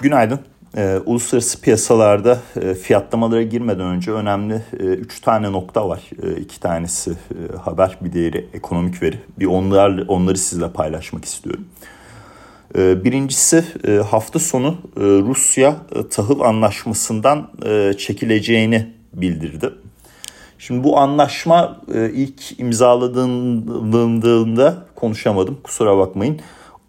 Günaydın. 0.00 0.40
Ee, 0.76 0.98
uluslararası 1.06 1.60
piyasalarda 1.60 2.38
e, 2.60 2.74
fiyatlamalara 2.74 3.42
girmeden 3.42 3.86
önce 3.86 4.12
önemli 4.12 4.54
e, 4.54 4.84
üç 4.84 5.20
tane 5.20 5.52
nokta 5.52 5.88
var. 5.88 6.00
E, 6.22 6.26
tanesi 6.60 7.10
e, 7.10 7.14
haber, 7.56 7.98
bir 8.00 8.12
diğeri 8.12 8.46
ekonomik 8.54 9.02
veri. 9.02 9.18
Bir 9.38 9.46
onlar, 9.46 10.04
onları 10.08 10.38
sizle 10.38 10.70
paylaşmak 10.70 11.24
istiyorum. 11.24 11.64
E, 12.78 13.04
birincisi 13.04 13.64
e, 13.88 13.92
hafta 13.92 14.38
sonu 14.38 14.78
e, 14.96 15.00
Rusya 15.00 15.76
e, 15.94 16.08
tahıl 16.08 16.40
anlaşmasından 16.40 17.50
e, 17.66 17.94
çekileceğini 17.98 18.86
bildirdi. 19.12 19.70
Şimdi 20.58 20.84
bu 20.84 20.98
anlaşma 20.98 21.80
e, 21.94 22.10
ilk 22.10 22.60
imzaladığında 22.60 24.74
konuşamadım 24.94 25.58
kusura 25.62 25.98
bakmayın. 25.98 26.40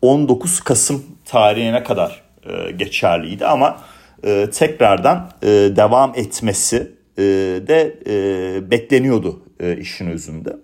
19 0.01 0.59
Kasım 0.59 1.03
tarihine 1.25 1.83
kadar 1.83 2.28
e, 2.49 2.71
geçerliydi 2.71 3.45
ama 3.45 3.77
e, 4.23 4.49
tekrardan 4.53 5.29
e, 5.41 5.47
devam 5.47 6.13
etmesi 6.15 6.91
e, 7.17 7.23
de 7.67 7.99
e, 8.07 8.71
bekleniyordu 8.71 9.39
e, 9.59 9.77
işin 9.77 10.07
özünde. 10.07 10.57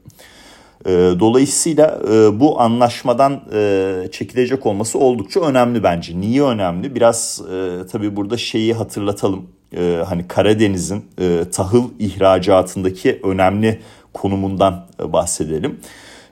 E, 0.85 0.91
dolayısıyla 1.19 1.99
e, 2.11 2.39
bu 2.39 2.61
anlaşmadan 2.61 3.41
e, 3.53 3.93
çekilecek 4.11 4.65
olması 4.65 4.99
oldukça 4.99 5.41
önemli 5.41 5.83
bence. 5.83 6.19
Niye 6.19 6.43
önemli? 6.43 6.95
Biraz 6.95 7.41
e, 7.53 7.87
tabii 7.91 8.15
burada 8.15 8.37
şeyi 8.37 8.73
hatırlatalım. 8.73 9.49
E, 9.77 10.03
hani 10.07 10.27
Karadeniz'in 10.27 11.05
e, 11.19 11.43
tahıl 11.51 11.89
ihracatındaki 11.99 13.19
önemli 13.23 13.79
konumundan 14.13 14.85
e, 14.99 15.13
bahsedelim. 15.13 15.79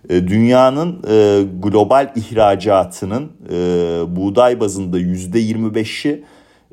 E, 0.10 0.28
dünyanın 0.28 1.04
e, 1.10 1.44
global 1.64 2.12
ihracatının 2.16 3.32
e, 3.52 3.56
buğday 4.16 4.60
bazında 4.60 5.00
yüzde 5.00 5.42
25'i 5.42 6.24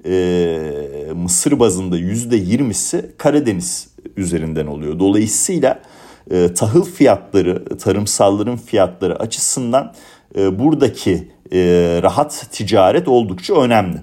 e, 0.05 1.13
Mısır 1.13 1.59
bazında 1.59 1.97
yüzde 1.97 2.39
20'si 2.39 3.17
Karadeniz 3.19 3.89
üzerinden 4.17 4.67
oluyor. 4.67 4.99
Dolayısıyla 4.99 5.83
e, 6.31 6.55
tahıl 6.55 6.85
fiyatları, 6.85 7.79
tarımsalların 7.79 8.57
fiyatları 8.57 9.19
açısından 9.21 9.95
e, 10.37 10.59
buradaki 10.59 11.29
e, 11.53 11.59
rahat 12.03 12.47
ticaret 12.53 13.09
oldukça 13.09 13.55
önemli. 13.61 13.99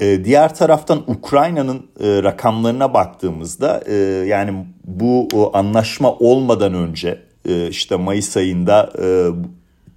E, 0.00 0.24
diğer 0.24 0.54
taraftan 0.54 1.02
Ukrayna'nın 1.06 1.86
e, 2.00 2.22
rakamlarına 2.22 2.94
baktığımızda 2.94 3.82
e, 3.86 3.94
yani 4.26 4.66
bu 4.84 5.28
anlaşma 5.52 6.12
olmadan 6.12 6.74
önce 6.74 7.29
e, 7.48 7.68
işte 7.68 7.96
Mayıs 7.96 8.36
ayında 8.36 8.92
e, 9.02 9.06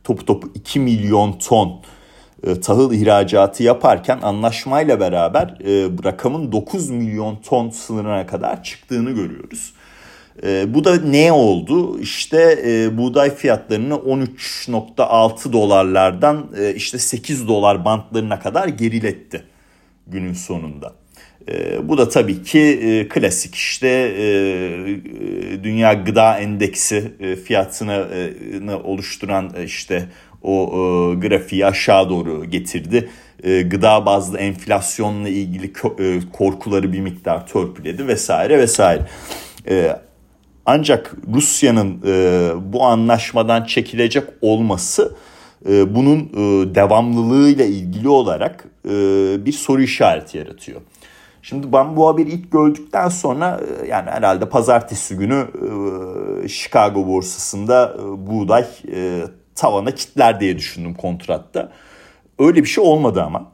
topu 0.03 0.25
topu 0.25 0.51
2 0.55 0.79
milyon 0.79 1.31
ton 1.31 1.81
e, 2.47 2.59
tahıl 2.59 2.93
ihracatı 2.93 3.63
yaparken 3.63 4.19
anlaşmayla 4.21 4.99
beraber 4.99 5.47
e, 5.47 5.89
rakamın 6.03 6.51
9 6.51 6.89
milyon 6.89 7.35
ton 7.35 7.69
sınırına 7.69 8.27
kadar 8.27 8.63
çıktığını 8.63 9.11
görüyoruz. 9.11 9.73
E, 10.43 10.73
bu 10.73 10.83
da 10.83 10.95
ne 10.95 11.31
oldu? 11.31 11.99
İşte 11.99 12.59
buğday 12.97 13.35
fiyatlarını 13.35 13.93
13.6 13.93 15.53
dolarlardan 15.53 16.47
işte 16.75 16.97
8 16.97 17.47
dolar 17.47 17.85
bantlarına 17.85 18.39
kadar 18.39 18.67
geriletti 18.67 19.43
günün 20.07 20.33
sonunda. 20.33 21.02
E, 21.51 21.89
bu 21.89 21.97
da 21.97 22.09
tabii 22.09 22.43
ki 22.43 22.59
e, 22.59 23.07
klasik 23.07 23.55
işte 23.55 23.87
e, 23.87 24.23
e 24.23 25.63
Dünya 25.63 25.93
Gıda 25.93 26.39
Endeksi 26.39 27.11
e, 27.19 27.35
fiyatını 27.35 28.07
e, 28.69 28.73
oluşturan 28.73 29.51
e, 29.57 29.63
işte 29.63 30.05
o 30.43 30.63
e, 30.63 31.15
grafiği 31.27 31.65
aşağı 31.65 32.09
doğru 32.09 32.45
getirdi. 32.45 33.09
E, 33.43 33.61
gıda 33.61 34.05
bazlı 34.05 34.37
enflasyonla 34.37 35.29
ilgili 35.29 35.73
e, 35.99 36.19
korkuları 36.33 36.93
bir 36.93 36.99
miktar 36.99 37.47
törpüledi 37.47 38.07
vesaire 38.07 38.57
vesaire. 38.57 39.01
E, 39.67 39.99
ancak 40.65 41.15
Rusya'nın 41.33 42.01
e, 42.05 42.51
bu 42.73 42.83
anlaşmadan 42.83 43.63
çekilecek 43.63 44.23
olması 44.41 45.15
e, 45.69 45.95
bunun 45.95 46.19
e, 46.19 46.75
devamlılığıyla 46.75 47.65
ilgili 47.65 48.09
olarak 48.09 48.65
e, 48.85 48.89
bir 49.45 49.51
soru 49.51 49.81
işareti 49.81 50.37
yaratıyor. 50.37 50.81
Şimdi 51.43 51.73
ben 51.73 51.95
bu 51.95 52.07
haberi 52.07 52.29
ilk 52.29 52.51
gördükten 52.51 53.09
sonra 53.09 53.61
e, 53.83 53.87
yani 53.87 54.09
herhalde 54.09 54.49
pazartesi 54.49 55.17
günü 55.17 55.47
e, 56.43 56.47
Chicago 56.47 57.07
borsasında 57.07 57.97
e, 57.99 58.27
buğday 58.27 58.65
tavana 59.55 59.91
kitler 59.91 60.39
diye 60.39 60.57
düşündüm 60.57 60.93
kontratta. 60.93 61.71
Öyle 62.39 62.63
bir 62.63 62.67
şey 62.67 62.83
olmadı 62.83 63.21
ama 63.21 63.51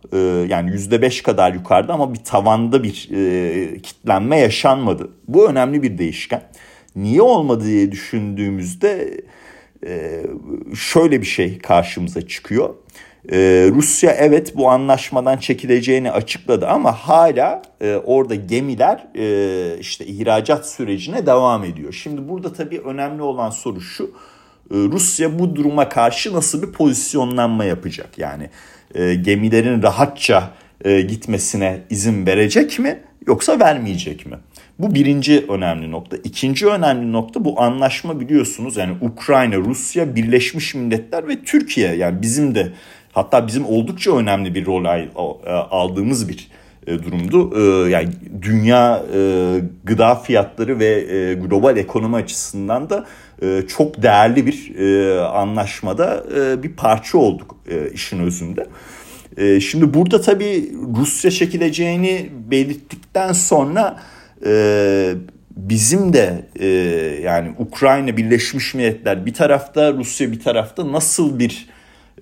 yani 0.47 0.71
%5 0.71 1.23
kadar 1.23 1.53
yukarıda 1.53 1.93
ama 1.93 2.13
bir 2.13 2.23
tavanda 2.23 2.83
bir 2.83 2.93
kitlenme 3.83 4.39
yaşanmadı. 4.39 5.09
Bu 5.27 5.49
önemli 5.49 5.83
bir 5.83 5.97
değişken. 5.97 6.41
Niye 6.95 7.21
olmadı 7.21 7.65
diye 7.65 7.91
düşündüğümüzde 7.91 9.21
şöyle 10.75 11.21
bir 11.21 11.25
şey 11.25 11.59
karşımıza 11.59 12.27
çıkıyor. 12.27 12.75
Ee, 13.31 13.69
Rusya 13.73 14.11
evet 14.11 14.57
bu 14.57 14.69
anlaşmadan 14.69 15.37
çekileceğini 15.37 16.11
açıkladı 16.11 16.67
ama 16.67 16.91
hala 16.91 17.61
e, 17.81 17.95
orada 17.95 18.35
gemiler 18.35 19.07
e, 19.15 19.79
işte 19.79 20.05
ihracat 20.05 20.69
sürecine 20.69 21.25
devam 21.25 21.63
ediyor. 21.63 21.93
Şimdi 21.93 22.29
burada 22.29 22.53
tabii 22.53 22.79
önemli 22.79 23.21
olan 23.21 23.49
soru 23.49 23.81
şu. 23.81 24.03
E, 24.71 24.75
Rusya 24.75 25.39
bu 25.39 25.55
duruma 25.55 25.89
karşı 25.89 26.33
nasıl 26.33 26.61
bir 26.61 26.71
pozisyonlanma 26.71 27.65
yapacak? 27.65 28.17
Yani 28.17 28.49
e, 28.95 29.15
gemilerin 29.15 29.83
rahatça 29.83 30.51
e, 30.85 31.01
gitmesine 31.01 31.81
izin 31.89 32.25
verecek 32.25 32.79
mi 32.79 32.99
yoksa 33.27 33.59
vermeyecek 33.59 34.25
mi? 34.25 34.37
Bu 34.79 34.95
birinci 34.95 35.45
önemli 35.49 35.91
nokta. 35.91 36.17
İkinci 36.17 36.67
önemli 36.67 37.11
nokta 37.11 37.45
bu 37.45 37.61
anlaşma 37.61 38.19
biliyorsunuz 38.19 38.77
yani 38.77 38.97
Ukrayna, 39.01 39.55
Rusya, 39.55 40.15
Birleşmiş 40.15 40.75
Milletler 40.75 41.27
ve 41.27 41.43
Türkiye 41.43 41.95
yani 41.95 42.21
bizim 42.21 42.55
de 42.55 42.73
Hatta 43.13 43.47
bizim 43.47 43.65
oldukça 43.65 44.17
önemli 44.17 44.55
bir 44.55 44.65
rol 44.65 44.85
e, 44.85 45.51
aldığımız 45.51 46.29
bir 46.29 46.47
e, 46.87 47.03
durumdu. 47.03 47.51
E, 47.57 47.89
yani 47.89 48.09
dünya 48.41 49.03
gıda 49.83 50.15
fiyatları 50.15 50.79
ve 50.79 51.33
global 51.33 51.77
ekonomi 51.77 52.15
açısından 52.15 52.89
da 52.89 53.05
çok 53.67 54.03
değerli 54.03 54.45
bir 54.45 54.71
anlaşmada 55.39 56.23
bir 56.63 56.71
parça 56.71 57.17
olduk 57.17 57.55
işin 57.93 58.19
özünde. 58.19 58.67
Şimdi 59.59 59.93
burada 59.93 60.21
tabii 60.21 60.71
Rusya 60.97 61.31
çekileceğini 61.31 62.29
belirttikten 62.51 63.33
sonra 63.33 63.99
bizim 65.57 66.13
de 66.13 66.45
yani 67.23 67.53
Ukrayna 67.57 68.17
Birleşmiş 68.17 68.73
Milletler 68.73 69.25
bir 69.25 69.33
tarafta 69.33 69.93
Rusya 69.93 70.31
bir 70.31 70.39
tarafta 70.39 70.91
nasıl 70.91 71.39
bir 71.39 71.67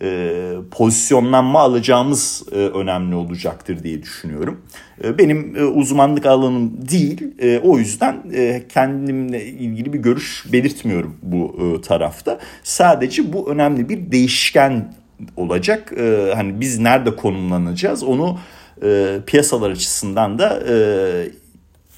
e, 0.01 0.53
pozisyonlanma 0.71 1.59
alacağımız 1.59 2.43
e, 2.51 2.55
önemli 2.55 3.15
olacaktır 3.15 3.83
diye 3.83 4.01
düşünüyorum. 4.01 4.61
E, 5.03 5.17
benim 5.17 5.55
e, 5.55 5.63
uzmanlık 5.63 6.25
alanım 6.25 6.89
değil. 6.89 7.33
E, 7.39 7.59
o 7.59 7.77
yüzden 7.77 8.23
e, 8.33 8.63
kendimle 8.69 9.45
ilgili 9.45 9.93
bir 9.93 9.99
görüş 9.99 10.45
belirtmiyorum 10.51 11.17
bu 11.21 11.55
e, 11.61 11.81
tarafta. 11.81 12.39
Sadece 12.63 13.33
bu 13.33 13.51
önemli 13.51 13.89
bir 13.89 14.11
değişken 14.11 14.93
olacak. 15.35 15.93
E, 15.97 16.31
hani 16.35 16.61
biz 16.61 16.79
nerede 16.79 17.15
konumlanacağız 17.15 18.03
onu 18.03 18.39
e, 18.83 19.19
piyasalar 19.27 19.71
açısından 19.71 20.39
da 20.39 20.63
e, 20.69 20.75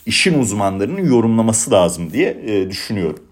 işin 0.05 0.39
uzmanlarının 0.39 1.05
yorumlaması 1.05 1.71
lazım 1.71 2.13
diye 2.13 2.29
e, 2.45 2.69
düşünüyorum. 2.69 3.28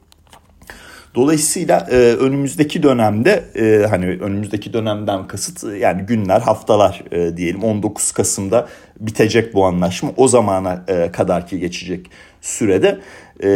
Dolayısıyla 1.17 1.87
e, 1.91 1.95
önümüzdeki 1.95 2.83
dönemde 2.83 3.43
e, 3.55 3.87
hani 3.87 4.05
önümüzdeki 4.05 4.73
dönemden 4.73 5.27
kasıt 5.27 5.63
e, 5.63 5.77
yani 5.77 6.01
günler 6.01 6.39
haftalar 6.39 7.03
e, 7.11 7.37
diyelim. 7.37 7.63
19 7.63 8.11
Kasım'da 8.11 8.67
bitecek 8.99 9.53
bu 9.53 9.65
anlaşma. 9.65 10.11
O 10.17 10.27
zamana 10.27 10.85
e, 10.87 11.11
kadar 11.11 11.47
ki 11.47 11.59
geçecek 11.59 12.11
sürede. 12.41 12.99
E, 13.43 13.49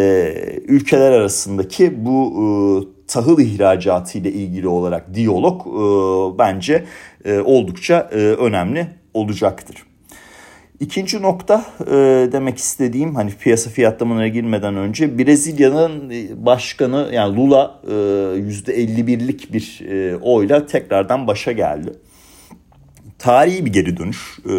ülkeler 0.67 1.11
arasındaki 1.11 2.05
bu 2.05 2.33
e, 2.37 2.43
tahıl 3.07 3.39
ihracatı 3.39 4.17
ile 4.17 4.31
ilgili 4.31 4.67
olarak 4.67 5.13
diyalog 5.13 5.67
e, 5.67 6.39
bence 6.39 6.85
e, 7.25 7.39
oldukça 7.39 8.09
e, 8.11 8.15
önemli 8.17 8.87
olacaktır. 9.13 9.90
İkinci 10.81 11.21
nokta 11.21 11.65
e, 11.87 11.93
demek 12.31 12.57
istediğim 12.57 13.15
hani 13.15 13.31
piyasa 13.31 13.69
fiyatlamalarına 13.69 14.27
girmeden 14.27 14.75
önce 14.75 15.17
Brezilya'nın 15.17 16.09
e, 16.09 16.45
başkanı 16.45 17.09
yani 17.13 17.35
Lula 17.35 17.79
e, 17.87 17.91
%51'lik 17.91 19.53
bir 19.53 19.81
e, 19.89 20.15
oyla 20.15 20.65
tekrardan 20.65 21.27
başa 21.27 21.51
geldi. 21.51 21.93
Tarihi 23.19 23.65
bir 23.65 23.73
geri 23.73 23.97
dönüş 23.97 24.39
e, 24.45 24.49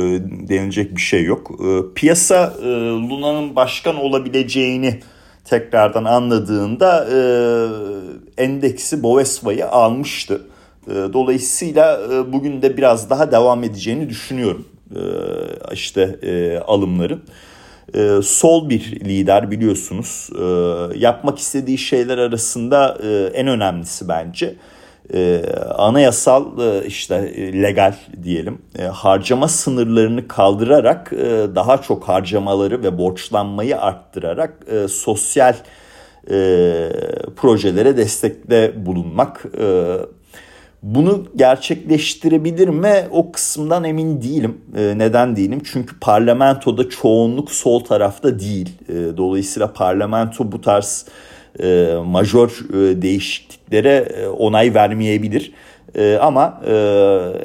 denilecek 0.49 0.97
bir 0.97 1.01
şey 1.01 1.25
yok. 1.25 1.51
E, 1.51 1.95
piyasa 1.95 2.55
e, 2.63 2.67
Lula'nın 3.09 3.57
başkan 3.57 3.97
olabileceğini 3.97 5.01
tekrardan 5.45 6.05
anladığında 6.05 7.09
e, 7.13 7.19
endeksi 8.43 9.03
Bovesva'yı 9.03 9.69
almıştı. 9.69 10.47
E, 10.87 10.95
dolayısıyla 11.13 12.01
e, 12.13 12.33
bugün 12.33 12.63
de 12.63 12.77
biraz 12.77 13.11
daha 13.11 13.33
devam 13.33 13.65
edeceğini 13.65 14.09
düşünüyorum 14.09 14.67
işte 15.73 16.19
alımların. 16.67 17.23
Sol 18.23 18.69
bir 18.69 19.01
lider 19.01 19.51
biliyorsunuz. 19.51 20.31
Yapmak 20.97 21.39
istediği 21.39 21.79
şeyler 21.79 22.19
arasında 22.19 22.99
en 23.35 23.47
önemlisi 23.47 24.09
bence 24.09 24.55
e, 25.15 25.45
anayasal 25.77 26.59
e, 26.59 26.87
işte 26.87 27.15
e, 27.15 27.63
legal 27.63 27.95
diyelim 28.23 28.59
e, 28.79 28.83
harcama 28.83 29.49
sınırlarını 29.49 30.29
kaldırarak 30.29 31.13
e, 31.13 31.47
daha 31.55 31.83
çok 31.83 32.05
harcamaları 32.05 32.83
ve 32.83 32.99
borçlanmayı 32.99 33.81
arttırarak 33.81 34.55
e, 34.71 34.89
sosyal 34.89 35.55
e, 36.31 36.35
projelere 37.37 37.97
destekte 37.97 38.87
bulunmak. 38.87 39.45
E, 39.61 39.97
bunu 40.83 41.27
gerçekleştirebilir 41.37 42.69
mi? 42.69 42.95
O 43.11 43.33
kısımdan 43.33 43.85
emin 43.85 44.23
değilim. 44.23 44.61
E, 44.77 44.99
neden 44.99 45.37
değilim? 45.37 45.63
Çünkü 45.73 46.01
parlamentoda 46.01 46.89
çoğunluk 46.89 47.51
sol 47.51 47.81
tarafta 47.81 48.39
değil. 48.39 48.69
E, 48.89 49.17
dolayısıyla 49.17 49.73
parlamento 49.73 50.53
bu 50.53 50.61
tarz 50.61 51.07
e, 51.63 51.95
majör 52.05 52.49
e, 52.71 53.03
değişikliklere 53.03 54.09
e, 54.17 54.27
onay 54.27 54.75
vermeyebilir. 54.75 55.53
E, 55.95 56.17
ama 56.17 56.61
e, 56.67 56.73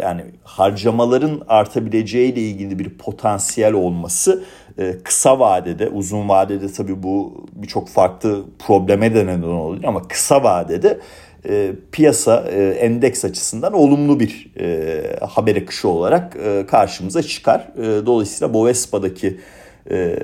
yani 0.01 0.25
harcamaların 0.43 1.41
artabileceği 1.47 2.33
ile 2.33 2.41
ilgili 2.41 2.79
bir 2.79 2.89
potansiyel 2.89 3.73
olması 3.73 4.43
e, 4.77 4.97
kısa 5.03 5.39
vadede, 5.39 5.89
uzun 5.89 6.29
vadede 6.29 6.73
tabii 6.73 7.03
bu 7.03 7.45
birçok 7.51 7.89
farklı 7.89 8.43
probleme 8.59 9.15
de 9.15 9.25
neden 9.25 9.41
oluyor 9.41 9.83
ama 9.83 10.07
kısa 10.07 10.43
vadede 10.43 10.99
e, 11.49 11.71
piyasa 11.91 12.47
e, 12.51 12.69
endeks 12.69 13.25
açısından 13.25 13.73
olumlu 13.73 14.19
bir 14.19 14.51
e, 14.59 15.01
haber 15.25 15.55
akışı 15.55 15.87
olarak 15.87 16.35
e, 16.35 16.65
karşımıza 16.65 17.23
çıkar. 17.23 17.67
E, 17.77 18.05
dolayısıyla 18.05 18.53
Bovespa'daki 18.53 19.39
e, 19.91 20.19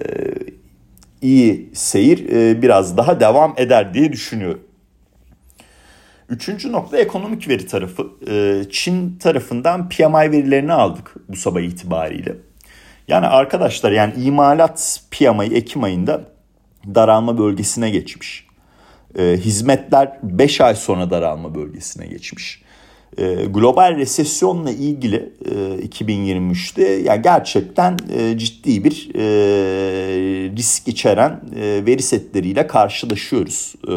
iyi 1.21 1.69
seyir 1.73 2.29
e, 2.29 2.61
biraz 2.61 2.97
daha 2.97 3.19
devam 3.19 3.53
eder 3.57 3.93
diye 3.93 4.11
düşünüyorum. 4.11 4.63
Üçüncü 6.29 6.71
nokta 6.71 6.97
ekonomik 6.97 7.47
veri 7.47 7.67
tarafı. 7.67 8.07
E, 8.29 8.63
Çin 8.71 9.17
tarafından 9.17 9.89
PMI 9.89 10.31
verilerini 10.31 10.73
aldık 10.73 11.15
bu 11.29 11.35
sabah 11.35 11.61
itibariyle. 11.61 12.35
Yani 13.07 13.27
arkadaşlar 13.27 13.91
yani 13.91 14.13
imalat 14.23 15.01
PMI 15.11 15.55
Ekim 15.55 15.83
ayında 15.83 16.21
daralma 16.95 17.37
bölgesine 17.37 17.89
geçmiş. 17.89 18.47
E, 19.19 19.37
hizmetler 19.37 20.19
5 20.23 20.61
ay 20.61 20.75
sonra 20.75 21.09
daralma 21.09 21.55
bölgesine 21.55 22.07
geçmiş 22.07 22.63
e, 23.17 23.45
global 23.45 23.97
resesyonla 23.97 24.71
ilgili 24.71 25.29
e, 25.45 25.85
2023'te 25.87 26.83
yani 26.83 27.21
gerçekten 27.21 27.97
e, 28.17 28.37
ciddi 28.37 28.83
bir 28.83 29.09
e, 29.15 29.23
risk 30.57 30.87
içeren 30.87 31.41
e, 31.55 31.85
veri 31.85 32.01
setleriyle 32.01 32.67
karşılaşıyoruz. 32.67 33.75
E, 33.83 33.93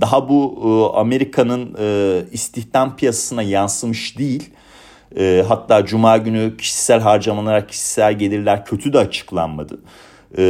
daha 0.00 0.28
bu 0.28 0.60
e, 0.64 0.98
Amerika'nın 0.98 1.76
e, 1.80 2.20
istihdam 2.32 2.96
piyasasına 2.96 3.42
yansımış 3.42 4.18
değil. 4.18 4.50
E, 5.18 5.44
hatta 5.48 5.86
Cuma 5.86 6.16
günü 6.16 6.56
kişisel 6.56 7.00
harcamalar, 7.00 7.68
kişisel 7.68 8.18
gelirler 8.18 8.64
kötü 8.64 8.92
de 8.92 8.98
açıklanmadı. 8.98 9.78
E, 10.38 10.44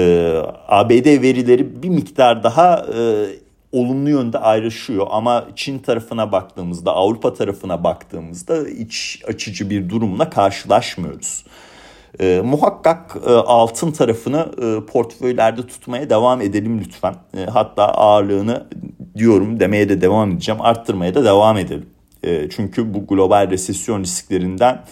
ABD 0.68 1.06
verileri 1.06 1.82
bir 1.82 1.88
miktar 1.88 2.42
daha 2.42 2.86
e, 2.98 3.26
olumlu 3.74 4.10
yönde 4.10 4.38
ayrışıyor 4.38 5.06
ama 5.10 5.46
Çin 5.56 5.78
tarafına 5.78 6.32
baktığımızda 6.32 6.92
Avrupa 6.92 7.34
tarafına 7.34 7.84
baktığımızda 7.84 8.68
iç 8.68 9.22
açıcı 9.28 9.70
bir 9.70 9.88
durumla 9.88 10.30
karşılaşmıyoruz. 10.30 11.44
E, 12.20 12.40
muhakkak 12.44 13.16
e, 13.26 13.30
altın 13.30 13.92
tarafını 13.92 14.48
e, 14.62 14.86
portföylerde 14.86 15.66
tutmaya 15.66 16.10
devam 16.10 16.40
edelim 16.40 16.80
lütfen. 16.80 17.14
E, 17.36 17.44
hatta 17.44 17.84
ağırlığını 17.84 18.66
diyorum 19.16 19.60
demeye 19.60 19.88
de 19.88 20.00
devam 20.00 20.30
edeceğim 20.30 20.60
arttırmaya 20.60 21.14
da 21.14 21.24
devam 21.24 21.58
edelim. 21.58 21.86
E, 22.22 22.50
çünkü 22.50 22.94
bu 22.94 23.06
global 23.06 23.50
resesyon 23.50 24.00
risklerinden 24.00 24.84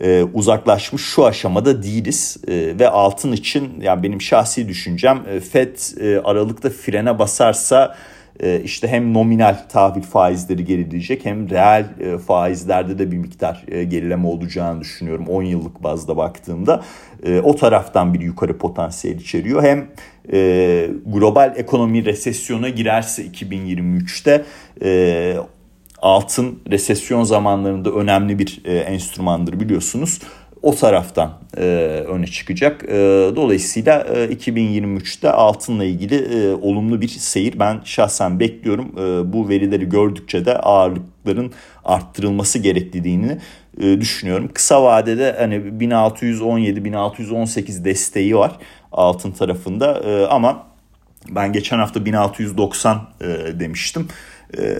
e, 0.00 0.22
uzaklaşmış 0.22 1.02
şu 1.02 1.26
aşamada 1.26 1.82
değiliz. 1.82 2.36
E, 2.48 2.78
ve 2.78 2.88
altın 2.88 3.32
için 3.32 3.80
yani 3.80 4.02
benim 4.02 4.20
şahsi 4.20 4.68
düşüncem 4.68 5.22
e, 5.30 5.40
Fed 5.40 6.00
e, 6.00 6.20
Aralık'ta 6.20 6.70
frene 6.70 7.18
basarsa 7.18 7.96
e, 8.40 8.60
işte 8.60 8.88
hem 8.88 9.14
nominal 9.14 9.56
tahvil 9.68 10.02
faizleri 10.02 10.64
gerileyecek 10.64 11.24
hem 11.24 11.50
reel 11.50 11.84
e, 12.00 12.18
faizlerde 12.18 12.98
de 12.98 13.12
bir 13.12 13.16
miktar 13.16 13.64
e, 13.68 13.84
gerileme 13.84 14.28
olacağını 14.28 14.80
düşünüyorum 14.80 15.26
10 15.26 15.42
yıllık 15.42 15.82
bazda 15.82 16.16
baktığımda. 16.16 16.82
E, 17.24 17.40
o 17.40 17.56
taraftan 17.56 18.14
bir 18.14 18.20
yukarı 18.20 18.58
potansiyel 18.58 19.16
içeriyor. 19.16 19.62
Hem 19.62 19.86
e, 20.32 20.90
global 21.06 21.54
ekonomi 21.56 22.04
resesyona 22.04 22.68
girerse 22.68 23.26
2023'te 23.26 24.44
e, 24.82 25.36
altın 26.02 26.58
resesyon 26.70 27.24
zamanlarında 27.24 27.90
önemli 27.90 28.38
bir 28.38 28.60
e, 28.64 28.78
enstrümandır 28.78 29.60
biliyorsunuz. 29.60 30.18
O 30.62 30.74
taraftan 30.74 31.32
e, 31.56 31.62
öne 32.08 32.26
çıkacak. 32.26 32.84
E, 32.88 32.94
dolayısıyla 33.36 34.00
e, 34.00 34.26
2023'te 34.26 35.30
altınla 35.30 35.84
ilgili 35.84 36.14
e, 36.14 36.54
olumlu 36.54 37.00
bir 37.00 37.08
seyir 37.08 37.58
ben 37.58 37.80
şahsen 37.84 38.40
bekliyorum. 38.40 38.92
E, 38.98 39.32
bu 39.32 39.48
verileri 39.48 39.88
gördükçe 39.88 40.44
de 40.44 40.58
ağırlıkların 40.58 41.52
arttırılması 41.84 42.58
gerektiğini 42.58 43.38
e, 43.80 44.00
düşünüyorum. 44.00 44.50
Kısa 44.54 44.82
vadede 44.82 45.36
hani 45.38 45.54
1617-1618 45.54 47.84
desteği 47.84 48.36
var 48.36 48.52
altın 48.92 49.30
tarafında 49.30 50.00
e, 50.00 50.26
ama 50.26 50.66
ben 51.30 51.52
geçen 51.52 51.78
hafta 51.78 52.04
1690 52.04 53.08
e, 53.20 53.26
demiştim. 53.60 54.08
E, 54.58 54.78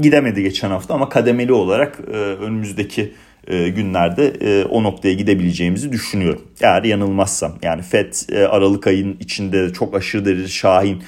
gidemedi 0.00 0.42
geçen 0.42 0.70
hafta 0.70 0.94
ama 0.94 1.08
kademeli 1.08 1.52
olarak 1.52 1.98
e, 2.12 2.16
önümüzdeki 2.16 3.12
e, 3.46 3.68
günlerde 3.68 4.26
e, 4.40 4.64
o 4.64 4.82
noktaya 4.82 5.14
gidebileceğimizi 5.14 5.92
düşünüyorum. 5.92 6.42
Eğer 6.60 6.82
yanılmazsam 6.82 7.52
yani 7.62 7.82
FED 7.82 8.12
Aralık 8.50 8.86
ayının 8.86 9.16
içinde 9.20 9.72
çok 9.72 9.94
aşırı 9.94 10.24
derece 10.24 10.48
şahin 10.48 11.02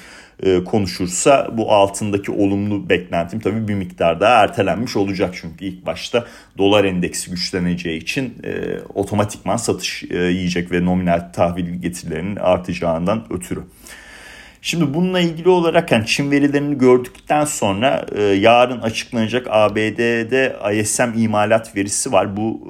konuşursa 0.65 1.49
bu 1.53 1.73
altındaki 1.73 2.31
olumlu 2.31 2.89
beklentim 2.89 3.41
tabii 3.41 3.69
bir 3.69 3.75
miktar 3.75 4.21
daha 4.21 4.43
ertelenmiş 4.43 4.97
olacak. 4.97 5.35
Çünkü 5.41 5.65
ilk 5.65 5.87
başta 5.87 6.27
dolar 6.59 6.85
endeksi 6.85 7.31
güçleneceği 7.31 8.01
için 8.01 8.35
e, 8.45 8.79
otomatikman 8.95 9.57
satış 9.57 10.05
e, 10.11 10.17
yiyecek 10.19 10.73
ve 10.73 10.85
nominal 10.85 11.21
tahvil 11.33 11.75
getirilerinin 11.75 12.37
artacağından 12.37 13.25
ötürü. 13.31 13.61
Şimdi 14.67 14.95
bununla 14.95 15.21
ilgili 15.21 15.49
olarak 15.49 15.93
yani 15.93 16.07
Çin 16.07 16.31
verilerini 16.31 16.79
gördükten 16.79 17.45
sonra 17.45 18.07
e, 18.17 18.23
yarın 18.23 18.81
açıklanacak 18.81 19.47
ABD'de 19.51 20.57
ISM 20.75 21.19
imalat 21.19 21.77
verisi 21.77 22.13
var. 22.13 22.37
Bu 22.37 22.61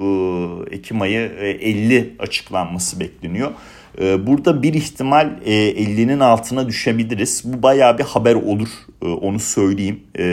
e, 0.71 0.75
Ekim 0.75 1.01
ayı 1.01 1.31
e, 1.39 1.49
50 1.49 2.15
açıklanması 2.19 2.99
bekleniyor. 2.99 3.51
E, 4.01 4.27
burada 4.27 4.63
bir 4.63 4.73
ihtimal 4.73 5.29
e, 5.45 5.51
50'nin 5.53 6.19
altına 6.19 6.67
düşebiliriz. 6.67 7.41
Bu 7.45 7.63
baya 7.63 7.97
bir 7.97 8.03
haber 8.03 8.35
olur 8.35 8.69
e, 9.01 9.05
onu 9.05 9.39
söyleyeyim. 9.39 9.99
E, 10.19 10.25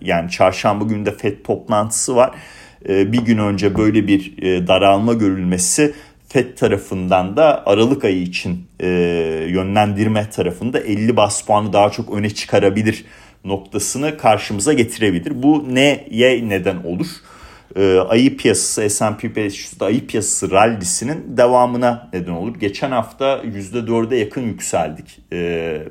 yani 0.00 0.30
çarşamba 0.30 0.84
günü 0.84 1.06
de 1.06 1.12
FED 1.12 1.44
toplantısı 1.44 2.16
var. 2.16 2.30
E, 2.88 3.12
bir 3.12 3.20
gün 3.20 3.38
önce 3.38 3.78
böyle 3.78 4.06
bir 4.06 4.42
e, 4.42 4.66
daralma 4.66 5.12
görülmesi 5.12 5.94
FED 6.36 6.56
tarafından 6.56 7.36
da 7.36 7.66
Aralık 7.66 8.04
ayı 8.04 8.22
için 8.22 8.66
e, 8.80 8.88
yönlendirme 9.48 10.30
tarafında 10.30 10.80
50 10.80 11.16
bas 11.16 11.42
puanı 11.42 11.72
daha 11.72 11.90
çok 11.90 12.14
öne 12.14 12.30
çıkarabilir 12.30 13.04
noktasını 13.44 14.18
karşımıza 14.18 14.72
getirebilir. 14.72 15.42
Bu 15.42 15.74
neye 15.74 16.48
neden 16.48 16.76
olur? 16.76 17.06
E, 17.76 17.98
ayı 17.98 18.36
piyasası 18.36 18.90
S&P 18.90 19.28
500'de 19.28 19.84
ayı 19.84 20.06
piyasası 20.06 20.50
rallisinin 20.50 21.36
devamına 21.36 22.08
neden 22.12 22.32
olur. 22.32 22.54
Geçen 22.60 22.90
hafta 22.90 23.42
%4'e 23.42 24.16
yakın 24.16 24.42
yükseldik 24.42 25.18
e, 25.32 25.82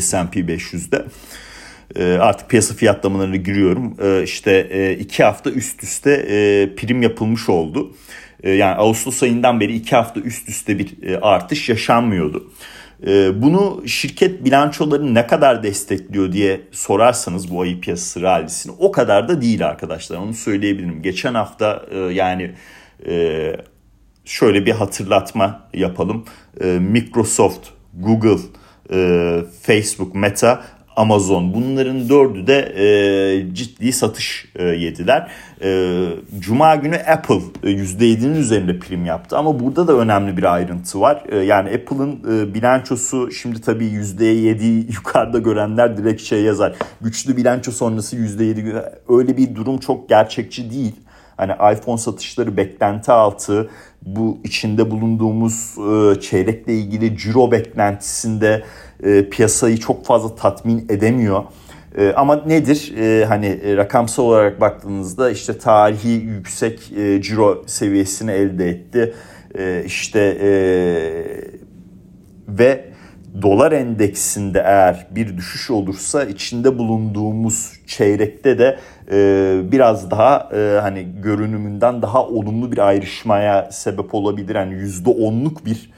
S&P 0.00 0.40
500'de. 0.40 1.04
E, 1.96 2.18
artık 2.18 2.50
piyasa 2.50 2.74
fiyatlamalarına 2.74 3.36
giriyorum. 3.36 3.96
E, 4.02 4.22
işte 4.22 4.68
e, 4.70 4.92
iki 4.92 5.24
hafta 5.24 5.50
üst 5.50 5.82
üste 5.82 6.16
prim 6.76 7.02
yapılmış 7.02 7.48
oldu. 7.48 7.92
Ee, 8.42 8.50
yani 8.50 8.74
Ağustos 8.74 9.22
ayından 9.22 9.60
beri 9.60 9.74
iki 9.74 9.96
hafta 9.96 10.20
üst 10.20 10.48
üste 10.48 10.78
bir 10.78 11.02
e, 11.02 11.20
artış 11.20 11.68
yaşanmıyordu. 11.68 12.50
Ee, 13.06 13.42
bunu 13.42 13.82
şirket 13.86 14.44
bilançoları 14.44 15.14
ne 15.14 15.26
kadar 15.26 15.62
destekliyor 15.62 16.32
diye 16.32 16.60
sorarsanız 16.72 17.50
bu 17.50 17.60
ayı 17.60 17.80
piyasası 17.80 18.22
rallisini 18.22 18.74
o 18.78 18.92
kadar 18.92 19.28
da 19.28 19.42
değil 19.42 19.66
arkadaşlar 19.66 20.16
onu 20.16 20.34
söyleyebilirim. 20.34 21.02
Geçen 21.02 21.34
hafta 21.34 21.86
e, 21.90 21.98
yani 21.98 22.54
e, 23.06 23.52
şöyle 24.24 24.66
bir 24.66 24.72
hatırlatma 24.72 25.68
yapalım. 25.74 26.24
Microsoft, 26.80 27.68
Google, 27.94 28.38
Facebook, 29.62 30.14
Meta 30.14 30.64
Amazon 30.96 31.54
bunların 31.54 32.08
dördü 32.08 32.46
de 32.46 32.74
e, 32.76 33.54
ciddi 33.54 33.92
satış 33.92 34.52
e, 34.54 34.64
yediler. 34.64 35.30
E, 35.62 36.08
Cuma 36.38 36.76
günü 36.76 36.96
Apple 36.96 37.40
e, 37.62 37.70
%7'nin 37.70 38.34
üzerinde 38.34 38.78
prim 38.78 39.04
yaptı 39.04 39.38
ama 39.38 39.60
burada 39.60 39.88
da 39.88 39.92
önemli 39.92 40.36
bir 40.36 40.54
ayrıntı 40.54 41.00
var. 41.00 41.24
E, 41.28 41.36
yani 41.36 41.68
Apple'ın 41.68 42.12
e, 42.12 42.54
bilançosu 42.54 43.30
şimdi 43.30 43.60
tabii 43.60 43.84
%7 43.84 44.92
yukarıda 44.92 45.38
görenler 45.38 45.96
direkt 45.96 46.22
şey 46.22 46.42
yazar. 46.42 46.74
Güçlü 47.00 47.36
bilanço 47.36 47.72
sonrası 47.72 48.16
%7 48.16 48.92
öyle 49.08 49.36
bir 49.36 49.54
durum 49.54 49.78
çok 49.78 50.08
gerçekçi 50.08 50.70
değil. 50.70 50.94
Hani 51.36 51.52
iPhone 51.52 51.98
satışları 51.98 52.56
beklenti 52.56 53.12
altı, 53.12 53.70
bu 54.02 54.38
içinde 54.44 54.90
bulunduğumuz 54.90 55.74
e, 55.78 56.20
çeyrekle 56.20 56.74
ilgili 56.74 57.18
ciro 57.18 57.50
beklentisinde 57.52 58.64
e, 59.02 59.28
piyasayı 59.28 59.76
çok 59.76 60.06
fazla 60.06 60.34
tatmin 60.34 60.86
edemiyor. 60.88 61.44
E, 61.98 62.12
ama 62.12 62.36
nedir? 62.46 62.94
E, 62.98 63.24
hani 63.24 63.46
e, 63.46 63.76
rakamsal 63.76 64.24
olarak 64.24 64.60
baktığınızda 64.60 65.30
işte 65.30 65.58
tarihi 65.58 66.08
yüksek 66.08 66.92
e, 66.92 67.22
ciro 67.22 67.64
seviyesini 67.66 68.30
elde 68.30 68.68
etti. 68.68 69.14
E, 69.58 69.82
işte 69.86 70.20
e, 70.20 70.48
ve 72.48 72.84
dolar 73.42 73.72
endeksinde 73.72 74.58
eğer 74.58 75.06
bir 75.10 75.36
düşüş 75.36 75.70
olursa 75.70 76.24
içinde 76.24 76.78
bulunduğumuz 76.78 77.72
çeyrekte 77.86 78.58
de 78.58 78.78
e, 79.12 79.60
biraz 79.72 80.10
daha 80.10 80.50
e, 80.56 80.80
hani 80.80 81.06
görünümünden 81.22 82.02
daha 82.02 82.26
olumlu 82.26 82.72
bir 82.72 82.78
ayrışmaya 82.78 83.72
sebep 83.72 84.14
olabilir. 84.14 84.54
Yani 84.54 84.74
yüzde 84.74 85.10
onluk 85.10 85.66
bir 85.66 85.90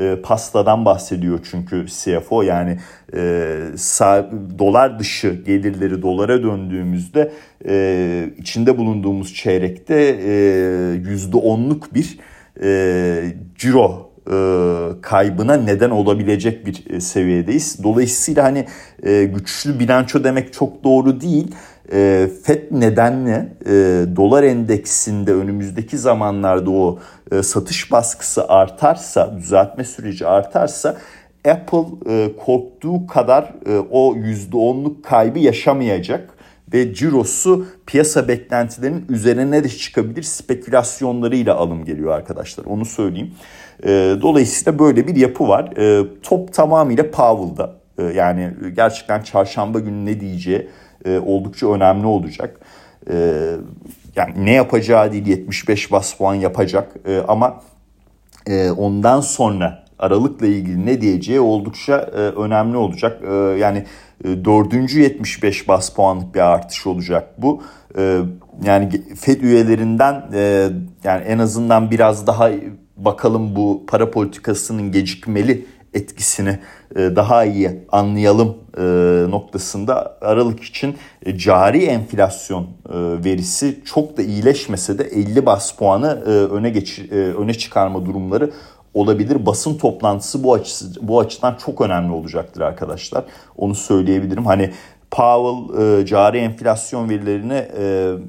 e, 0.00 0.16
pastadan 0.22 0.84
bahsediyor 0.84 1.40
çünkü 1.50 1.86
CFO 1.86 2.42
yani 2.42 2.78
e, 3.14 3.56
sağ, 3.76 4.30
dolar 4.58 4.98
dışı 4.98 5.42
gelirleri 5.46 6.02
dolara 6.02 6.42
döndüğümüzde 6.42 7.32
e, 7.68 8.30
içinde 8.38 8.78
bulunduğumuz 8.78 9.34
çeyrekte 9.34 9.94
e, 10.24 10.32
yüzde 11.10 11.36
onluk 11.36 11.94
bir 11.94 12.18
e, 12.62 13.34
ciro 13.56 14.12
e, 14.26 14.36
kaybına 15.00 15.56
neden 15.56 15.90
olabilecek 15.90 16.66
bir 16.66 16.90
e, 16.90 17.00
seviyedeyiz. 17.00 17.78
Dolayısıyla 17.82 18.44
hani 18.44 18.66
e, 19.02 19.24
güçlü 19.24 19.80
bilanço 19.80 20.24
demek 20.24 20.52
çok 20.52 20.84
doğru 20.84 21.20
değil. 21.20 21.54
FED 22.42 22.62
nedenle 22.70 23.48
dolar 24.16 24.42
endeksinde 24.42 25.32
önümüzdeki 25.32 25.98
zamanlarda 25.98 26.70
o 26.70 26.98
satış 27.42 27.92
baskısı 27.92 28.48
artarsa, 28.48 29.36
düzeltme 29.38 29.84
süreci 29.84 30.26
artarsa 30.26 30.96
Apple 31.48 31.84
korktuğu 32.36 33.06
kadar 33.06 33.52
o 33.90 34.14
%10'luk 34.14 35.02
kaybı 35.02 35.38
yaşamayacak 35.38 36.34
ve 36.72 36.94
cirosu 36.94 37.66
piyasa 37.86 38.28
beklentilerinin 38.28 39.04
üzerine 39.08 39.64
de 39.64 39.68
çıkabilir 39.68 40.22
spekülasyonlarıyla 40.22 41.54
alım 41.54 41.84
geliyor 41.84 42.14
arkadaşlar. 42.14 42.64
Onu 42.64 42.84
söyleyeyim. 42.84 43.34
E, 43.82 43.88
dolayısıyla 44.22 44.78
böyle 44.78 45.06
bir 45.06 45.16
yapı 45.16 45.48
var. 45.48 45.76
E, 45.76 46.06
top 46.22 46.52
tamamıyla 46.52 47.10
Powell'da. 47.10 47.76
E, 47.98 48.02
yani 48.02 48.52
gerçekten 48.76 49.22
çarşamba 49.22 49.78
günü 49.78 50.06
ne 50.06 50.20
diyeceği 50.20 50.68
e, 51.04 51.18
oldukça 51.18 51.72
önemli 51.72 52.06
olacak. 52.06 52.60
E, 53.10 53.14
yani 54.16 54.32
ne 54.44 54.52
yapacağı 54.52 55.12
değil 55.12 55.26
75 55.26 55.92
bas 55.92 56.14
puan 56.14 56.34
yapacak 56.34 56.94
e, 57.06 57.18
ama 57.28 57.60
e, 58.46 58.70
ondan 58.70 59.20
sonra 59.20 59.84
Aralık'la 59.98 60.46
ilgili 60.46 60.86
ne 60.86 61.00
diyeceği 61.00 61.40
oldukça 61.40 61.96
e, 61.96 62.16
önemli 62.16 62.76
olacak. 62.76 63.22
E, 63.24 63.34
yani 63.34 63.84
e, 64.24 64.44
dördüncü 64.44 65.00
75 65.00 65.68
bas 65.68 65.90
puanlık 65.90 66.34
bir 66.34 66.40
artış 66.40 66.86
olacak 66.86 67.28
bu. 67.38 67.62
E, 67.98 68.18
yani 68.64 68.90
Fed 69.16 69.40
üyelerinden 69.40 70.24
e, 70.34 70.68
yani 71.04 71.22
en 71.24 71.38
azından 71.38 71.90
biraz 71.90 72.26
daha 72.26 72.50
bakalım 72.96 73.56
bu 73.56 73.84
para 73.86 74.10
politikasının 74.10 74.92
gecikmeli 74.92 75.66
etkisini 75.94 76.58
e, 76.96 77.16
daha 77.16 77.44
iyi 77.44 77.70
anlayalım 77.92 78.56
e, 78.78 78.82
noktasında 79.30 80.18
Aralık 80.20 80.62
için 80.62 80.96
e, 81.26 81.38
cari 81.38 81.84
enflasyon 81.84 82.66
verisi 83.24 83.80
çok 83.84 84.16
da 84.16 84.22
iyileşmese 84.22 84.98
de 84.98 85.04
50 85.04 85.46
bas 85.46 85.72
puanı 85.72 86.20
öne 86.24 86.70
geç 86.70 86.98
öne 87.10 87.54
çıkarma 87.54 88.06
durumları 88.06 88.50
olabilir. 88.94 89.46
Basın 89.46 89.78
toplantısı 89.78 90.44
bu 90.44 90.54
açısı 90.54 91.08
bu 91.08 91.20
açıdan 91.20 91.56
çok 91.64 91.80
önemli 91.80 92.12
olacaktır 92.12 92.60
arkadaşlar. 92.60 93.24
Onu 93.56 93.74
söyleyebilirim. 93.74 94.46
Hani 94.46 94.70
Powell 95.10 96.06
cari 96.06 96.38
enflasyon 96.38 97.10
verilerini 97.10 97.68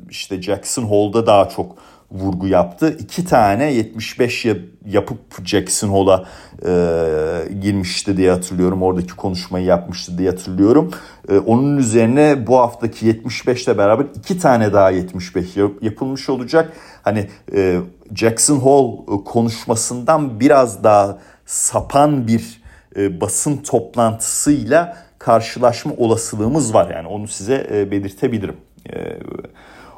işte 0.10 0.41
Jackson 0.41 0.84
Hole'da 0.84 1.27
daha 1.27 1.50
çok 1.50 1.75
vurgu 2.13 2.48
yaptı. 2.48 2.98
İki 3.00 3.25
tane 3.25 3.74
75 3.74 4.46
yapıp 4.86 5.46
Jackson 5.46 5.89
Hole'a 5.89 6.25
e, 6.65 7.53
girmişti 7.62 8.17
diye 8.17 8.32
hatırlıyorum. 8.32 8.84
Oradaki 8.84 9.15
konuşmayı 9.15 9.65
yapmıştı 9.65 10.17
diye 10.17 10.29
hatırlıyorum. 10.29 10.91
E, 11.29 11.38
onun 11.38 11.77
üzerine 11.77 12.48
bu 12.48 12.60
haftaki 12.60 13.05
75 13.05 13.63
ile 13.63 13.77
beraber 13.77 14.05
iki 14.15 14.39
tane 14.39 14.74
daha 14.74 14.89
75 14.89 15.46
yapılmış 15.82 16.29
olacak. 16.29 16.74
Hani 17.01 17.27
e, 17.55 17.79
Jackson 18.15 18.58
Hole 18.58 19.24
konuşmasından 19.24 20.39
biraz 20.39 20.84
daha 20.84 21.17
sapan 21.46 22.27
bir 22.27 22.62
e, 22.98 23.22
basın 23.22 23.58
toplantısıyla 23.58 24.98
karşılaşma 25.20 25.93
olasılığımız 25.98 26.74
var. 26.74 26.91
Yani 26.96 27.08
onu 27.08 27.27
size 27.27 27.67
e, 27.74 27.91
belirtebilirim. 27.91 28.58
E, 28.93 29.17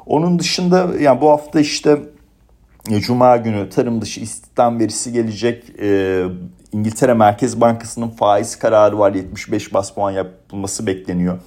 onun 0.06 0.38
dışında 0.38 0.88
yani 1.00 1.20
bu 1.20 1.30
hafta 1.30 1.60
işte 1.60 1.98
Cuma 3.00 3.36
günü 3.36 3.68
tarım 3.70 4.00
dışı 4.00 4.20
istihdam 4.20 4.80
verisi 4.80 5.12
gelecek. 5.12 5.80
E, 5.80 6.22
İngiltere 6.72 7.14
Merkez 7.14 7.60
Bankası'nın 7.60 8.08
faiz 8.08 8.58
kararı 8.58 8.98
var. 8.98 9.14
75 9.14 9.74
bas 9.74 9.94
puan 9.94 10.10
yapılması 10.10 10.86
bekleniyor. 10.86 11.38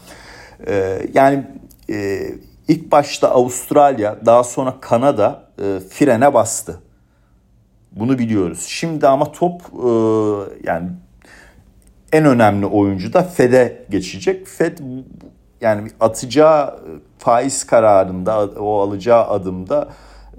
E, 0.68 1.02
yani 1.14 1.44
e, 1.90 2.28
ilk 2.68 2.92
başta 2.92 3.30
Avustralya 3.32 4.26
daha 4.26 4.44
sonra 4.44 4.76
Kanada 4.82 5.44
e, 5.62 5.80
frene 5.90 6.34
bastı. 6.34 6.80
Bunu 7.92 8.20
biliyoruz. 8.20 8.66
Şimdi 8.68 9.08
ama 9.08 9.32
top 9.32 9.62
e, 9.62 9.90
yani 10.64 10.90
en 12.12 12.26
önemli 12.26 12.66
oyuncu 12.66 13.14
da 13.14 13.24
Fed'e 13.24 13.86
geçecek. 13.90 14.48
Fed 14.48 14.78
yani 15.62 15.90
atacağı 16.00 16.80
faiz 17.18 17.66
kararında 17.66 18.46
o 18.60 18.80
alacağı 18.80 19.28
adımda 19.28 19.90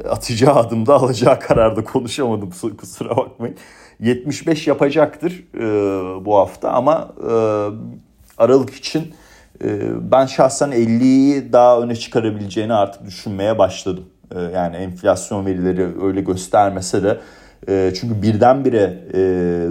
atacağı 0.09 0.55
adımda 0.55 0.95
alacağı 1.01 1.41
kararda 1.41 1.85
konuşamadım 1.85 2.51
kusura 2.77 3.17
bakmayın. 3.17 3.57
75 4.01 4.67
yapacaktır 4.67 5.45
e, 5.55 5.65
bu 6.25 6.37
hafta 6.37 6.71
ama 6.71 7.09
e, 7.31 7.33
Aralık 8.39 8.75
için 8.75 9.15
e, 9.65 9.81
ben 10.13 10.27
şahsen 10.27 10.71
50'yi 10.71 11.53
daha 11.53 11.81
öne 11.81 11.97
çıkarabileceğini 11.97 12.75
artık 12.75 13.07
düşünmeye 13.07 13.59
başladım. 13.59 14.05
E, 14.35 14.41
yani 14.41 14.77
enflasyon 14.77 15.47
verileri 15.47 16.03
öyle 16.03 16.21
göstermese 16.21 17.03
de 17.03 17.21
e, 17.69 17.93
çünkü 18.01 18.23
birdenbire 18.23 18.99
e, 19.15 19.21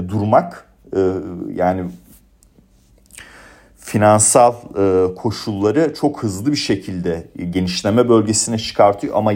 durmak 0.09 0.65
e, 0.95 0.99
yani 1.55 1.85
finansal 3.89 4.53
e, 4.53 5.15
koşulları 5.15 5.93
çok 5.93 6.23
hızlı 6.23 6.51
bir 6.51 6.57
şekilde 6.57 7.27
genişleme 7.49 8.09
bölgesine 8.09 8.57
çıkartıyor 8.57 9.15
ama 9.15 9.33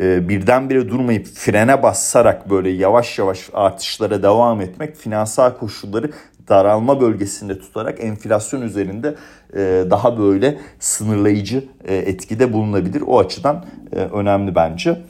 e, 0.00 0.28
birdenbire 0.28 0.88
durmayıp 0.88 1.26
frene 1.26 1.82
basarak 1.82 2.50
böyle 2.50 2.70
yavaş 2.70 3.18
yavaş 3.18 3.50
artışlara 3.52 4.22
devam 4.22 4.60
etmek 4.60 4.96
finansal 4.96 5.50
koşulları 5.50 6.10
daralma 6.48 7.00
bölgesinde 7.00 7.58
tutarak 7.58 8.04
enflasyon 8.04 8.62
üzerinde 8.62 9.14
e, 9.54 9.84
daha 9.90 10.18
böyle 10.18 10.58
sınırlayıcı 10.80 11.64
e, 11.84 11.96
etkide 11.96 12.52
bulunabilir. 12.52 13.02
O 13.06 13.18
açıdan 13.18 13.64
e, 13.92 13.96
önemli 13.96 14.54
bence. 14.54 15.02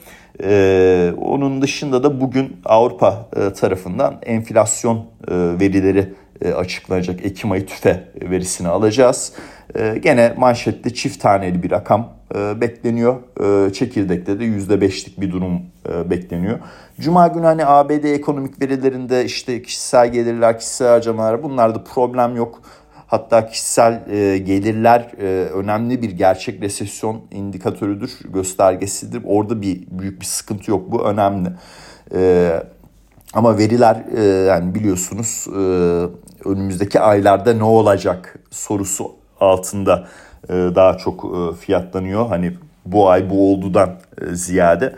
Ee, 0.43 1.13
onun 1.21 1.63
dışında 1.63 2.03
da 2.03 2.21
bugün 2.21 2.57
Avrupa 2.65 3.29
e, 3.37 3.53
tarafından 3.53 4.19
enflasyon 4.23 4.97
e, 4.97 5.05
verileri 5.61 6.13
e, 6.43 6.53
açıklanacak. 6.53 7.27
Ekim 7.27 7.51
ayı 7.51 7.67
tüfe 7.67 8.05
verisini 8.23 8.69
alacağız. 8.69 9.33
E, 9.79 9.99
gene 10.03 10.35
manşette 10.37 10.95
çift 10.95 11.21
taneli 11.21 11.63
bir 11.63 11.71
rakam 11.71 12.13
e, 12.35 12.61
bekleniyor. 12.61 13.17
Çekirdekte 13.73 14.41
de 14.41 14.45
%5'lik 14.45 15.21
bir 15.21 15.33
durum 15.33 15.61
bekleniyor. 16.11 16.59
Cuma 17.01 17.29
günü 17.29 17.45
hani 17.45 17.67
ABD 17.67 18.05
ekonomik 18.05 18.63
verilerinde 18.63 19.25
işte 19.25 19.63
kişisel 19.63 20.13
gelirler, 20.13 20.59
kişisel 20.59 20.89
harcamalar 20.89 21.43
bunlarda 21.43 21.85
problem 21.85 22.37
yok. 22.37 22.63
Hatta 23.07 23.47
kişisel 23.47 24.05
gelirler 24.45 25.01
önemli 25.53 26.03
bir 26.03 26.11
gerçek 26.11 26.63
resesyon 26.63 27.21
indikatörüdür, 27.31 28.11
göstergesidir. 28.25 29.23
Orada 29.25 29.63
bir 29.63 29.87
büyük 29.91 30.21
bir 30.21 30.27
sıkıntı 30.27 30.71
yok. 30.71 30.93
Bu 30.93 31.05
önemli. 31.05 31.49
Ama 33.35 33.59
veriler 33.59 34.05
yani 34.47 34.75
biliyorsunuz 34.75 35.47
önümüzdeki 36.45 37.01
aylarda 37.01 37.55
ne 37.55 37.65
olacak 37.65 38.39
sorusu 38.51 39.11
altında 39.41 40.07
e, 40.49 40.53
daha 40.53 40.99
çok 40.99 41.25
e, 41.25 41.57
fiyatlanıyor. 41.57 42.29
Hani 42.29 42.53
bu 42.87 43.09
ay 43.09 43.31
bu 43.31 43.53
oldudan 43.53 43.91
e, 44.21 44.35
ziyade. 44.35 44.97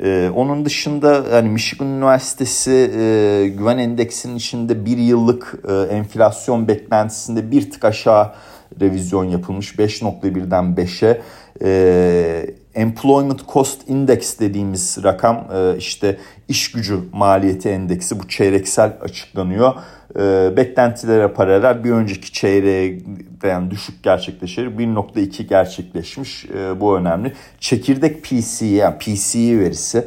Ee, 0.00 0.30
onun 0.34 0.64
dışında 0.64 1.24
hani 1.30 1.48
Michigan 1.48 1.88
Üniversitesi 1.88 2.70
e, 2.70 3.48
güven 3.48 3.78
endeksinin 3.78 4.36
içinde 4.36 4.86
bir 4.86 4.98
yıllık 4.98 5.54
e, 5.68 5.72
enflasyon 5.72 6.68
beklentisinde 6.68 7.50
bir 7.50 7.70
tık 7.70 7.84
aşağı 7.84 8.32
revizyon 8.80 9.24
yapılmış 9.24 9.74
5.1'den 9.74 10.64
5'e. 10.64 11.22
E, 11.62 12.63
Employment 12.74 13.40
Cost 13.52 13.88
Index 13.88 14.40
dediğimiz 14.40 14.98
rakam 15.04 15.48
e, 15.54 15.76
işte 15.78 16.18
iş 16.48 16.72
gücü 16.72 16.98
maliyeti 17.12 17.68
endeksi 17.68 18.20
bu 18.20 18.28
çeyreksel 18.28 18.92
açıklanıyor. 19.00 19.74
E, 20.16 20.56
beklentilere 20.56 21.28
paralel 21.28 21.84
bir 21.84 21.90
önceki 21.90 22.32
çeyreğe 22.32 22.98
yani 23.42 23.70
düşük 23.70 24.02
gerçekleşir 24.02 24.66
1.2 24.66 25.42
gerçekleşmiş 25.42 26.44
e, 26.44 26.80
bu 26.80 26.96
önemli. 26.96 27.32
Çekirdek 27.60 28.24
PCE 28.24 28.66
yani 28.66 28.98
PCE 28.98 29.58
verisi 29.58 30.04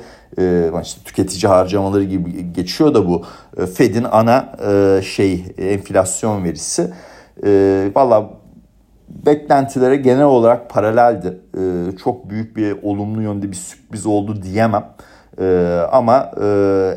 işte 0.83 1.01
tüketici 1.05 1.49
harcamaları 1.51 2.03
gibi 2.03 2.53
geçiyor 2.53 2.93
da 2.93 3.07
bu 3.07 3.25
Fed'in 3.75 4.03
ana 4.03 4.55
şey 5.01 5.45
enflasyon 5.57 6.43
verisi. 6.43 6.93
Valla 7.95 8.29
beklentilere 9.09 9.95
genel 9.95 10.23
olarak 10.23 10.69
paraleldi. 10.69 11.37
E, 11.57 11.97
çok 11.97 12.29
büyük 12.29 12.57
bir 12.57 12.83
olumlu 12.83 13.21
yönde 13.21 13.51
bir 13.51 13.55
sürpriz 13.55 14.05
oldu 14.05 14.41
diyemem. 14.43 14.85
E, 15.41 15.79
ama 15.91 16.31
e, 16.41 16.47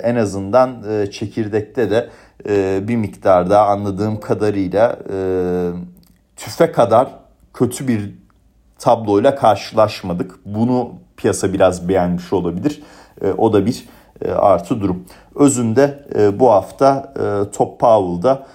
en 0.02 0.16
azından 0.16 0.70
e, 0.90 1.10
çekirdekte 1.10 1.90
de 1.90 2.08
e, 2.48 2.88
bir 2.88 2.96
miktar 2.96 3.50
daha 3.50 3.66
anladığım 3.66 4.20
kadarıyla 4.20 4.98
e, 5.12 5.18
tüfe 6.36 6.72
kadar 6.72 7.08
kötü 7.54 7.88
bir 7.88 8.14
tabloyla 8.78 9.34
karşılaşmadık. 9.34 10.38
Bunu 10.44 10.92
piyasa 11.16 11.52
biraz 11.52 11.88
beğenmiş 11.88 12.32
olabilir. 12.32 12.82
E, 13.22 13.32
o 13.32 13.52
da 13.52 13.66
bir 13.66 13.88
artı 14.36 14.80
durum. 14.80 15.04
Özünde 15.34 16.04
bu 16.40 16.50
hafta 16.50 17.12
e, 17.16 17.50
Top 17.50 17.80
Powell'da 17.80 18.46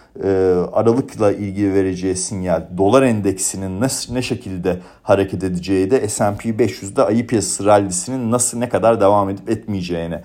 Aralık'la 0.73 1.31
ilgili 1.31 1.73
vereceği 1.73 2.15
sinyal, 2.15 2.63
dolar 2.77 3.03
endeksinin 3.03 3.81
nasıl 3.81 4.13
ne 4.13 4.21
şekilde 4.21 4.79
hareket 5.03 5.43
edeceği 5.43 5.91
de 5.91 6.09
S&P 6.09 6.49
500'de 6.49 7.03
ayı 7.03 7.27
piyasası 7.27 7.65
rallisinin 7.65 8.31
nasıl 8.31 8.57
ne 8.57 8.69
kadar 8.69 9.01
devam 9.01 9.29
edip 9.29 9.49
etmeyeceğine 9.49 10.21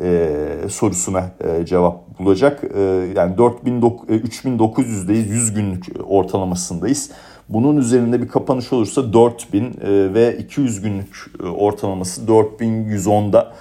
e, 0.00 0.28
sorusuna 0.68 1.30
e, 1.40 1.66
cevap 1.66 2.18
bulacak. 2.18 2.64
E, 2.64 2.80
yani 3.16 3.36
3900'deyiz, 3.36 5.28
100 5.28 5.54
günlük 5.54 5.86
ortalamasındayız. 6.08 7.10
Bunun 7.48 7.76
üzerinde 7.76 8.22
bir 8.22 8.28
kapanış 8.28 8.72
olursa 8.72 9.12
4000 9.12 9.64
e, 9.64 9.70
ve 10.14 10.36
200 10.38 10.80
günlük 10.80 11.26
e, 11.42 11.46
ortalaması 11.46 12.22
4110'da 12.22 13.52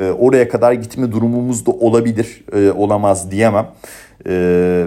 e, 0.00 0.10
oraya 0.10 0.48
kadar 0.48 0.72
gitme 0.72 1.12
durumumuz 1.12 1.66
da 1.66 1.70
olabilir, 1.70 2.44
e, 2.52 2.70
olamaz 2.70 3.30
diyemem. 3.30 3.66
E, 4.26 4.86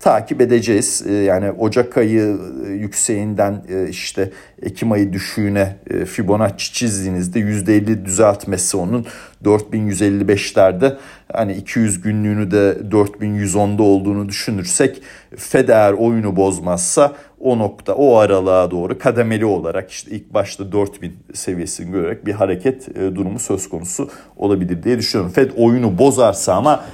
takip 0.00 0.40
edeceğiz. 0.40 1.04
Ee, 1.06 1.12
yani 1.12 1.50
Ocak 1.50 1.96
ayı 1.96 2.38
e, 2.66 2.68
yükseğinden 2.68 3.62
e, 3.68 3.88
işte 3.88 4.30
Ekim 4.62 4.92
ayı 4.92 5.12
düşüğüne 5.12 5.76
e, 5.90 6.04
Fibonacci 6.04 6.72
çizdiğinizde 6.72 7.40
%50 7.40 8.04
düzeltmesi 8.04 8.76
onun 8.76 9.06
4155'lerde 9.44 10.96
hani 11.32 11.52
200 11.52 12.00
günlüğünü 12.00 12.50
de 12.50 12.76
4110'da 12.90 13.82
olduğunu 13.82 14.28
düşünürsek 14.28 15.02
Fed 15.36 15.68
eğer 15.68 15.92
oyunu 15.92 16.36
bozmazsa 16.36 17.12
o 17.40 17.58
nokta 17.58 17.94
o 17.94 18.16
aralığa 18.16 18.70
doğru 18.70 18.98
kademeli 18.98 19.44
olarak 19.44 19.90
işte 19.90 20.10
ilk 20.10 20.34
başta 20.34 20.72
4000 20.72 21.16
seviyesini 21.34 21.92
görerek 21.92 22.26
bir 22.26 22.32
hareket 22.32 22.96
durumu 22.96 23.38
söz 23.38 23.68
konusu 23.68 24.10
olabilir 24.36 24.82
diye 24.82 24.98
düşünüyorum. 24.98 25.32
Fed 25.32 25.50
oyunu 25.56 25.98
bozarsa 25.98 26.54
ama 26.54 26.84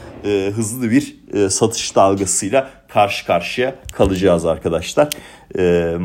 hızlı 0.54 0.90
bir 0.90 1.16
satış 1.48 1.96
dalgasıyla 1.96 2.70
karşı 2.94 3.26
karşıya 3.26 3.74
kalacağız 3.92 4.46
arkadaşlar. 4.46 5.08
Ee, 5.58 5.96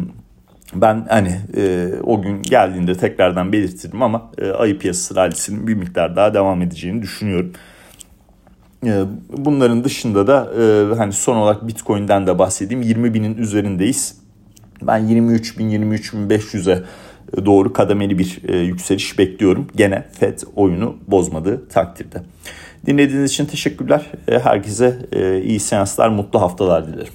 ben 0.73 1.05
hani 1.09 1.39
e, 1.57 1.89
o 2.03 2.21
gün 2.21 2.41
geldiğinde 2.41 2.97
tekrardan 2.97 3.53
belirtirim 3.53 4.01
ama 4.01 4.31
e, 4.37 4.49
ayı 4.49 4.79
piyasası 4.79 5.15
rallisinin 5.15 5.67
bir 5.67 5.73
miktar 5.73 6.15
daha 6.15 6.33
devam 6.33 6.61
edeceğini 6.61 7.01
düşünüyorum. 7.01 7.53
E, 8.85 9.03
bunların 9.37 9.83
dışında 9.83 10.27
da 10.27 10.51
e, 10.61 10.95
hani 10.95 11.13
son 11.13 11.35
olarak 11.35 11.67
Bitcoin'den 11.67 12.27
de 12.27 12.39
bahsedeyim. 12.39 12.81
20 12.81 13.13
binin 13.13 13.37
üzerindeyiz. 13.37 14.17
Ben 14.81 14.97
23 14.97 15.59
bin 15.59 15.69
23 15.69 16.13
bin 16.13 16.29
500'e 16.29 16.83
doğru 17.45 17.73
kademeli 17.73 18.17
bir 18.17 18.41
e, 18.47 18.57
yükseliş 18.57 19.19
bekliyorum. 19.19 19.67
Gene 19.75 20.05
FED 20.19 20.39
oyunu 20.55 20.97
bozmadığı 21.07 21.69
takdirde. 21.69 22.21
Dinlediğiniz 22.85 23.31
için 23.31 23.45
teşekkürler. 23.45 24.01
E, 24.27 24.39
herkese 24.39 24.99
e, 25.11 25.41
iyi 25.41 25.59
seanslar, 25.59 26.09
mutlu 26.09 26.41
haftalar 26.41 26.87
dilerim. 26.87 27.13